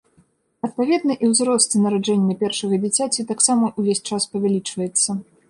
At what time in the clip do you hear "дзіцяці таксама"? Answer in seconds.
2.87-3.71